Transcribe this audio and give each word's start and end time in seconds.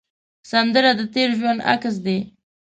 سندره 0.51 0.91
د 0.99 1.01
تېر 1.13 1.29
ژوند 1.39 1.59
عکس 1.71 1.95
دی 2.05 2.17